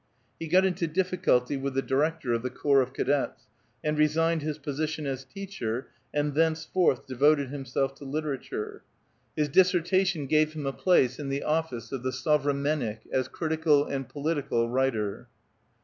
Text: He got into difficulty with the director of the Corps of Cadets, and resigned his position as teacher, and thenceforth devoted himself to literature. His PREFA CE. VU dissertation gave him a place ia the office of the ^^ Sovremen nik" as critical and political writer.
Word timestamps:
He 0.39 0.47
got 0.47 0.65
into 0.65 0.87
difficulty 0.87 1.57
with 1.57 1.75
the 1.75 1.83
director 1.83 2.33
of 2.33 2.41
the 2.41 2.49
Corps 2.49 2.81
of 2.81 2.91
Cadets, 2.91 3.43
and 3.83 3.99
resigned 3.99 4.41
his 4.41 4.57
position 4.57 5.05
as 5.05 5.23
teacher, 5.23 5.89
and 6.11 6.33
thenceforth 6.33 7.05
devoted 7.05 7.49
himself 7.49 7.93
to 7.97 8.03
literature. 8.03 8.81
His 9.35 9.45
PREFA 9.45 9.45
CE. 9.45 9.45
VU 9.45 9.53
dissertation 9.79 10.25
gave 10.25 10.53
him 10.53 10.65
a 10.65 10.73
place 10.73 11.19
ia 11.19 11.27
the 11.27 11.43
office 11.43 11.91
of 11.91 12.01
the 12.01 12.09
^^ 12.09 12.11
Sovremen 12.13 12.79
nik" 12.79 13.01
as 13.13 13.27
critical 13.27 13.85
and 13.85 14.09
political 14.09 14.67
writer. 14.67 15.27